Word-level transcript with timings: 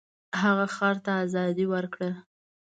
هغه 0.41 0.65
خر 0.75 0.95
ته 1.05 1.11
ازادي 1.25 1.65
ورکړه. 1.73 2.11